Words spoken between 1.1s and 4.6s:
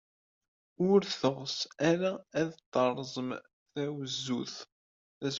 teɣs ara ad terẓem tazewwut.